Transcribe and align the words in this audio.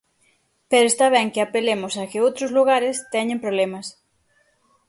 Pero 0.69 0.85
está 0.91 1.05
ben 1.15 1.31
que 1.33 1.41
apelemos 1.41 1.93
a 1.95 2.03
que 2.11 2.23
outros 2.27 2.51
lugares 2.57 2.95
teñen 3.13 3.43
problemas. 3.45 3.87